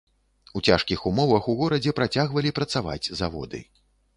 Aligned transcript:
У 0.53 0.61
цяжкіх 0.69 1.03
умовах 1.09 1.49
у 1.53 1.55
горадзе 1.61 1.93
працягвалі 1.99 2.55
працаваць 2.59 3.11
заводы. 3.21 3.63